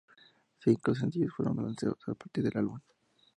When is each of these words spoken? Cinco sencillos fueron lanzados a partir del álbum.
Cinco 0.57 0.95
sencillos 0.95 1.31
fueron 1.31 1.57
lanzados 1.57 1.99
a 2.07 2.15
partir 2.15 2.43
del 2.43 2.57
álbum. 2.57 2.79